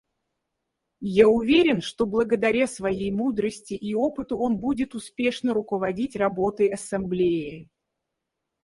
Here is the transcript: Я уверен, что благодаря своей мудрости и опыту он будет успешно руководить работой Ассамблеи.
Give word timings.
Я 1.15 1.29
уверен, 1.29 1.79
что 1.81 2.07
благодаря 2.07 2.65
своей 2.65 3.11
мудрости 3.11 3.75
и 3.75 3.93
опыту 3.93 4.35
он 4.39 4.57
будет 4.57 4.95
успешно 4.95 5.53
руководить 5.53 6.15
работой 6.15 6.69
Ассамблеи. 6.69 7.69